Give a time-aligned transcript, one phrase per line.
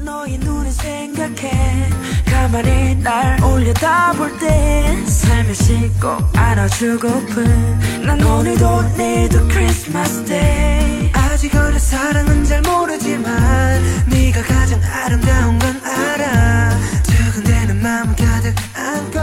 [0.00, 1.90] 너의 눈을 생각해
[2.30, 12.44] 가만히 날 올려다볼 때 살며시 꼭 안아주고픈 난 오늘도 내일도 크리스마스 데이 아직 어려 사랑은
[12.44, 16.70] 잘 모르지만 네가 가장 아름다운 건 알아
[17.02, 19.18] 두근대는 마음 가득 안고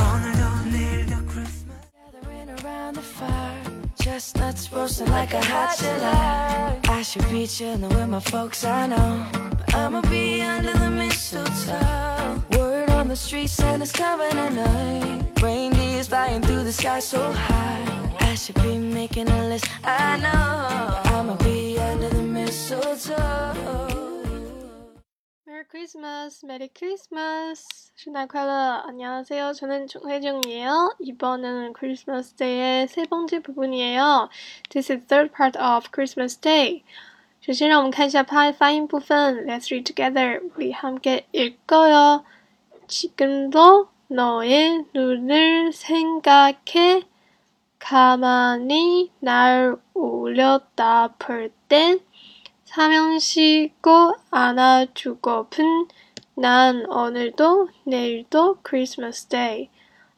[0.00, 1.80] 오늘도 내일도 크리스마스
[2.12, 3.62] Gathering around the fire
[3.96, 9.49] Chestnuts roasting like a hot July I should be chilling with my folks I know
[9.73, 16.41] I'ma be under the mistletoe Word on the street Santa's coming at night Reindeer's flying
[16.41, 21.35] through the sky so high I should be making a list I know but I'ma
[21.37, 23.53] be under the mistletoe
[25.47, 28.83] Merry Christmas, Merry Christmas.圣诞快乐.
[28.87, 29.53] 안녕하세요.
[29.53, 30.95] 저는 정혜정이에요.
[30.99, 34.29] 이번에는 Christmas Day의 세 번째 부분이에요.
[34.69, 36.83] This is third part of Christmas Day.
[37.41, 39.45] 首先，让我们看一下发发音部分。
[39.45, 40.41] Let's read together.
[40.55, 42.23] 우리 함께 읽어요.
[42.87, 47.03] 지금도 너의 눈을 생각해
[47.77, 51.99] 가만히 날 올려다볼 땐
[52.63, 55.87] 삼형시 꼭 안아주고픈
[56.33, 59.69] 난 오늘도 내일도 크리스마스 데이.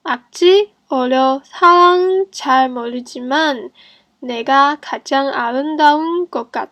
[0.04, 3.72] 악지 어려 사랑 잘 모르지만
[4.22, 6.72] 내가 가장 아름다운 것 같,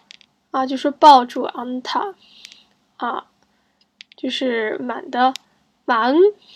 [0.51, 2.13] 啊，就是抱住安塔，
[2.97, 3.27] 啊，
[4.15, 5.33] 就是满的，
[5.85, 6.13] 满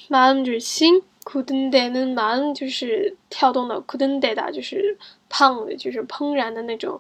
[0.09, 4.97] 满就是心，库登德的满就是跳动的，库登德的就是
[5.29, 6.99] 胖的，就是怦然的那种，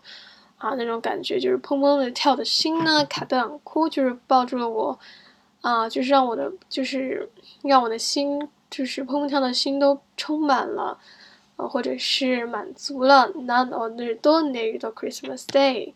[0.57, 4.97] 啊，那种感觉就是砰砰的跳的心呢，卡德昂哭就是抱住了我，
[5.61, 7.29] 啊，就是让我的就是
[7.63, 10.97] 让我的心就是砰砰跳的心都充满了，
[11.57, 13.31] 啊，或者是满足了。
[13.35, 15.93] None of the don't need the Christmas day.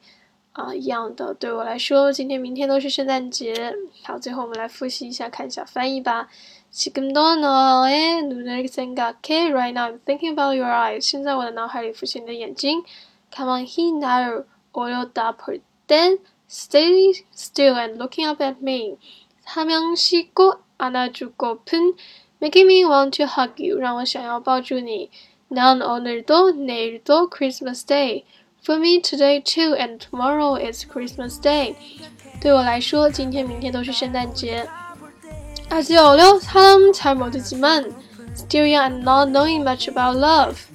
[0.53, 3.75] 啊，一样的，对我来说，今天、明天都是圣诞节。
[4.03, 6.27] 好，最后我们来复习一下，看一下翻译吧。
[6.73, 11.01] 지금도너의눈을생각해 Right now, I'm thinking about your eyes.
[11.01, 12.83] 现在我的脑海里浮现你的眼睛。
[13.35, 16.19] Come on, he now 올려다볼 땐,
[16.49, 18.97] stay still and looking up at me.
[19.45, 21.95] 사명시고안아주고픈
[22.41, 23.77] making me want to hug you.
[23.77, 25.09] 让我想要抱住你。
[25.49, 28.23] 난오늘도내일도 Christmas Day.
[28.63, 31.75] For me today too, and tomorrow is Christmas Day.
[32.41, 34.67] 对我来说，今天、明天都是圣诞节。
[35.69, 37.93] 아직어려사람잘모르지만
[38.35, 40.67] still young and not knowing much about love.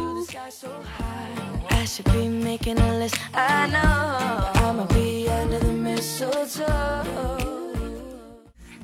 [1.71, 3.17] I should be making a list.
[3.35, 7.03] I know I'ma be under the mistletoe.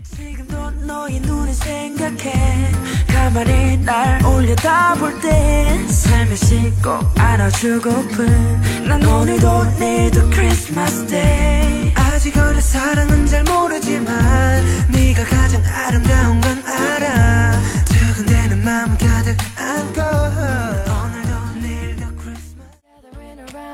[0.05, 2.73] 지금도 너의 눈을 생각해
[3.09, 11.78] 가만히 날 올려다볼 때 살며시 꼭 안아주고픈 난 오늘도 내일도 크리스마스 데이